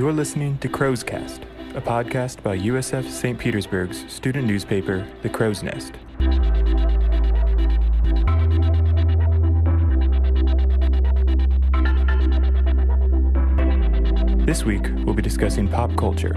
[0.00, 1.42] You're listening to Crow's Cast,
[1.74, 3.38] a podcast by USF St.
[3.38, 5.92] Petersburg's student newspaper, The Crow's Nest.
[14.46, 16.32] This week, we'll be discussing pop culture.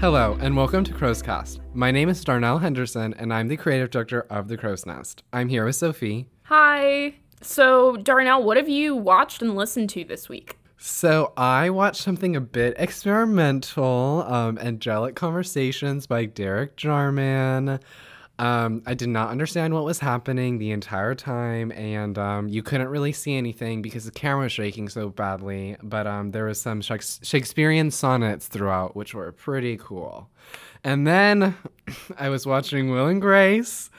[0.00, 1.60] Hello, and welcome to Crow's Cast.
[1.72, 5.22] My name is Darnell Henderson, and I'm the creative director of The Crow's Nest.
[5.32, 6.28] I'm here with Sophie.
[6.42, 7.14] Hi.
[7.40, 10.57] So, Darnell, what have you watched and listened to this week?
[10.80, 17.80] So, I watched something a bit experimental um, Angelic Conversations by Derek Jarman.
[18.38, 22.86] Um, I did not understand what was happening the entire time, and um, you couldn't
[22.86, 25.76] really see anything because the camera was shaking so badly.
[25.82, 30.30] But um, there was some Shakespearean sonnets throughout, which were pretty cool.
[30.84, 31.56] And then
[32.16, 33.90] I was watching Will and Grace,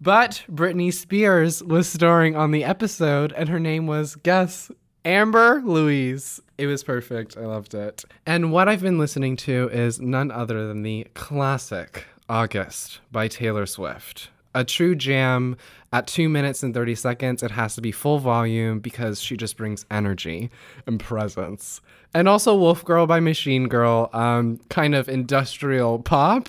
[0.00, 4.72] but Britney Spears was starring on the episode, and her name was guess
[5.04, 6.40] Amber Louise.
[6.56, 7.36] It was perfect.
[7.36, 8.04] I loved it.
[8.24, 13.66] And what I've been listening to is none other than the classic August by Taylor
[13.66, 14.30] Swift.
[14.54, 15.58] A true jam
[15.92, 17.42] at 2 minutes and 30 seconds.
[17.42, 20.48] It has to be full volume because she just brings energy
[20.86, 21.82] and presence.
[22.14, 26.48] And also Wolf Girl by Machine Girl, um, kind of industrial pop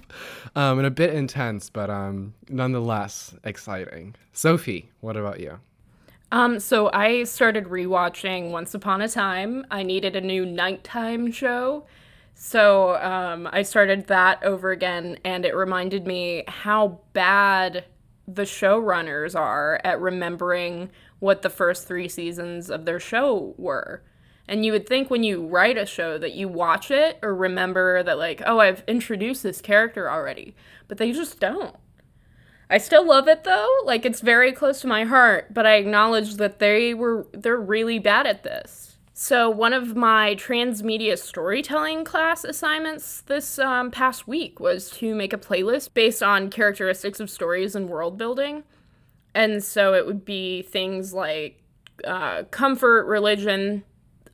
[0.55, 4.16] um, and a bit intense, but um, nonetheless exciting.
[4.31, 5.59] Sophie, what about you?
[6.36, 9.66] Um, so I started rewatching Once Upon a Time.
[9.72, 11.86] I needed a new nighttime show.
[12.33, 17.86] So um, I started that over again, and it reminded me how bad
[18.28, 24.03] the showrunners are at remembering what the first three seasons of their show were.
[24.45, 28.03] And you would think when you write a show that you watch it or remember
[28.03, 30.53] that, like, oh, I've introduced this character already,
[30.89, 31.78] but they just don't.
[32.69, 33.69] I still love it though.
[33.83, 37.99] Like it's very close to my heart, but I acknowledge that they were they're really
[37.99, 38.97] bad at this.
[39.13, 45.31] So one of my transmedia storytelling class assignments this um, past week was to make
[45.31, 48.63] a playlist based on characteristics of stories and world building,
[49.34, 51.62] and so it would be things like
[52.03, 53.85] uh, comfort, religion,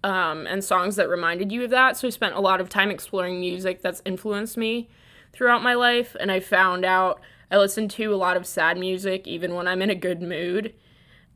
[0.03, 1.97] um, and songs that reminded you of that.
[1.97, 4.89] So I spent a lot of time exploring music that's influenced me
[5.31, 9.27] throughout my life, and I found out I listen to a lot of sad music
[9.27, 10.73] even when I'm in a good mood.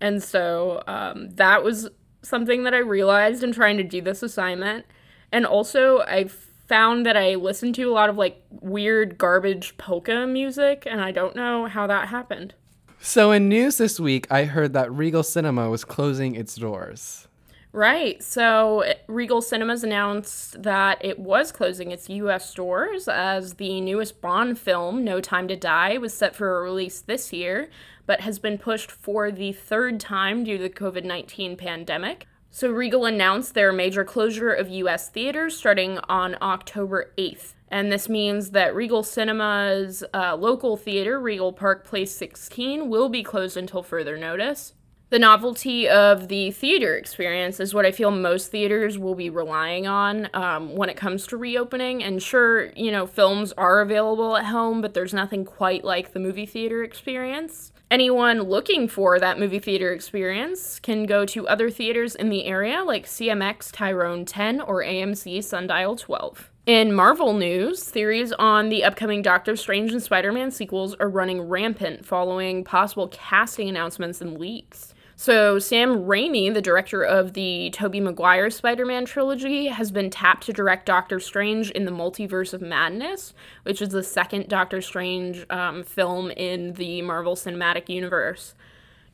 [0.02, 1.90] And so um, that was
[2.22, 4.86] something that I realized in trying to do this assignment.
[5.32, 6.30] And also, I
[6.68, 11.12] found that I listened to a lot of like weird garbage polka music, and I
[11.12, 12.54] don't know how that happened.
[13.00, 17.28] So, in news this week, I heard that Regal Cinema was closing its doors.
[17.76, 18.24] Right.
[18.24, 24.58] So Regal Cinemas announced that it was closing its US stores as the newest Bond
[24.58, 27.70] film, No Time to Die, was set for a release this year,
[28.06, 32.28] but has been pushed for the third time due to the COVID 19 pandemic.
[32.50, 37.56] So Regal announced their major closure of US theaters starting on October 8th.
[37.68, 43.22] And this means that Regal Cinema's uh, local theater, Regal Park Place 16, will be
[43.22, 44.72] closed until further notice
[45.10, 49.86] the novelty of the theater experience is what I feel most theaters will be relying
[49.88, 52.04] on um, when it comes to reopening.
[52.04, 56.20] And sure, you know, films are available at home, but there's nothing quite like the
[56.20, 57.72] movie theater experience.
[57.92, 62.84] Anyone looking for that movie theater experience can go to other theaters in the area
[62.84, 66.52] like CMX Tyrone 10 or AMC Sundial 12.
[66.66, 71.42] In Marvel news, theories on the upcoming Doctor Strange and Spider Man sequels are running
[71.42, 74.95] rampant following possible casting announcements and leaks.
[75.18, 80.46] So, Sam Raimi, the director of the Tobey Maguire Spider Man trilogy, has been tapped
[80.46, 83.34] to direct Doctor Strange in the Multiverse of Madness,
[83.64, 88.56] which is the second Doctor Strange um, film in the Marvel Cinematic Universe.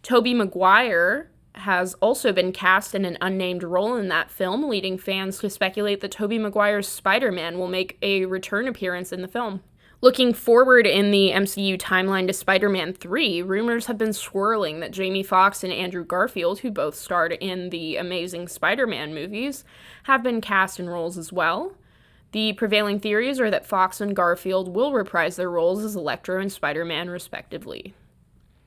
[0.01, 5.37] Tobey Maguire has also been cast in an unnamed role in that film, leading fans
[5.39, 9.61] to speculate that Tobey Maguire's Spider Man will make a return appearance in the film.
[10.03, 14.89] Looking forward in the MCU timeline to Spider Man 3, rumors have been swirling that
[14.89, 19.63] Jamie Foxx and Andrew Garfield, who both starred in the Amazing Spider Man movies,
[20.05, 21.75] have been cast in roles as well.
[22.31, 26.51] The prevailing theories are that Foxx and Garfield will reprise their roles as Electro and
[26.51, 27.93] Spider Man, respectively.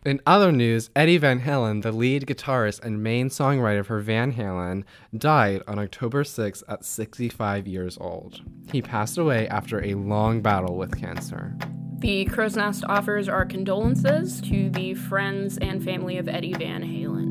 [0.05, 4.85] In other news, Eddie Van Halen, the lead guitarist and main songwriter for Van Halen,
[5.17, 8.43] died on October 6 at 65 years old.
[8.71, 11.56] He passed away after a long battle with cancer.
[12.01, 17.24] The Crow's Nest offers our condolences to the friends and family of Eddie Van Halen.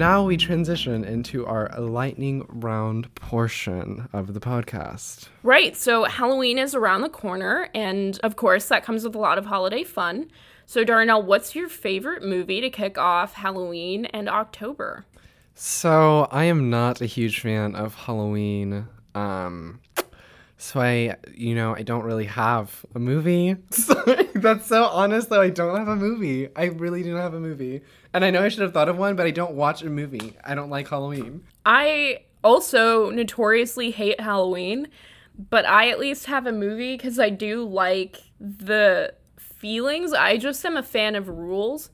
[0.00, 5.28] Now we transition into our lightning round portion of the podcast.
[5.42, 5.76] Right.
[5.76, 9.44] So Halloween is around the corner, and of course, that comes with a lot of
[9.44, 10.30] holiday fun.
[10.64, 15.04] So, Darnell, what's your favorite movie to kick off Halloween and October?
[15.54, 18.86] So, I am not a huge fan of Halloween.
[19.14, 19.80] Um,
[20.60, 23.56] so I, you know, I don't really have a movie.
[24.34, 25.40] That's so honest, though.
[25.40, 26.48] I don't have a movie.
[26.54, 27.80] I really do not have a movie.
[28.12, 30.36] And I know I should have thought of one, but I don't watch a movie.
[30.44, 31.44] I don't like Halloween.
[31.64, 34.88] I also notoriously hate Halloween,
[35.48, 40.12] but I at least have a movie because I do like the feelings.
[40.12, 41.88] I just am a fan of rules.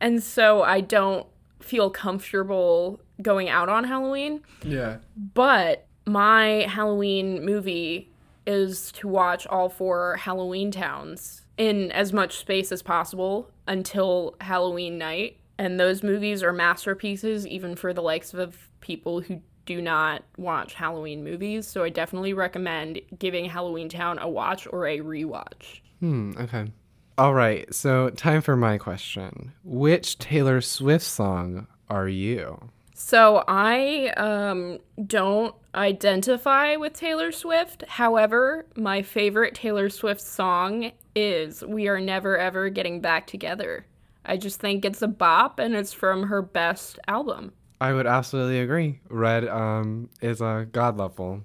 [0.00, 1.26] And so I don't
[1.58, 4.42] feel comfortable going out on Halloween.
[4.62, 4.98] Yeah.
[5.34, 8.10] But my Halloween movie
[8.46, 15.38] is to watch all four Halloweentowns in as much space as possible until Halloween night.
[15.58, 20.74] And those movies are masterpieces, even for the likes of people who do not watch
[20.74, 21.66] Halloween movies.
[21.66, 25.80] So I definitely recommend giving Halloweentown a watch or a rewatch.
[26.00, 26.70] Hmm, okay.
[27.18, 29.52] All right, so time for my question.
[29.64, 32.70] Which Taylor Swift song are you?
[32.98, 37.84] So I um, don't identify with Taylor Swift.
[37.86, 43.84] However, my favorite Taylor Swift song is We Are Never Ever Getting Back Together.
[44.24, 47.52] I just think it's a bop and it's from her best album.
[47.82, 49.00] I would absolutely agree.
[49.10, 51.44] Red um, is a god level.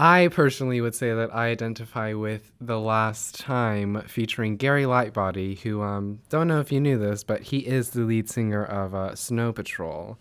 [0.00, 5.82] I personally would say that I identify with The Last Time featuring Gary Lightbody, who,
[5.82, 9.16] um, don't know if you knew this, but he is the lead singer of uh,
[9.16, 10.16] Snow Patrol.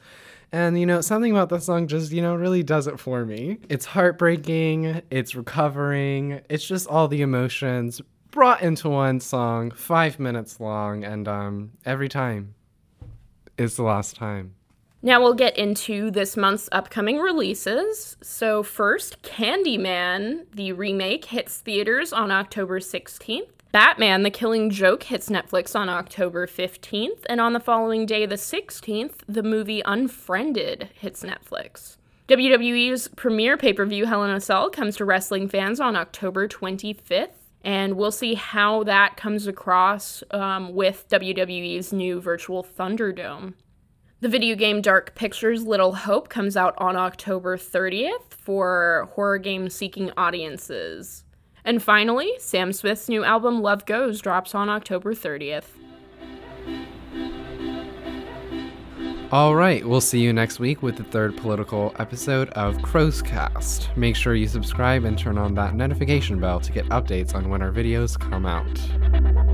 [0.51, 3.59] And, you know, something about the song just, you know, really does it for me.
[3.69, 8.01] It's heartbreaking, it's recovering, it's just all the emotions
[8.31, 12.56] brought into one song, five minutes long, and um, every time
[13.59, 14.56] is the last time.
[15.01, 18.17] Now we'll get into this month's upcoming releases.
[18.21, 23.49] So, first, Candyman, the remake, hits theaters on October 16th.
[23.71, 27.25] Batman The Killing Joke hits Netflix on October 15th.
[27.29, 31.97] And on the following day, the 16th, the movie Unfriended hits Netflix.
[32.27, 36.47] WWE's premiere pay per view, Hell in a Cell, comes to wrestling fans on October
[36.47, 37.29] 25th.
[37.63, 43.53] And we'll see how that comes across um, with WWE's new virtual Thunderdome.
[44.19, 49.69] The video game Dark Pictures Little Hope comes out on October 30th for horror game
[49.69, 51.23] seeking audiences.
[51.63, 55.65] And finally, Sam Smith's new album Love Goes drops on October 30th.
[59.31, 63.95] All right, we'll see you next week with the third political episode of Crowscast.
[63.95, 67.61] Make sure you subscribe and turn on that notification bell to get updates on when
[67.61, 69.46] our videos come out.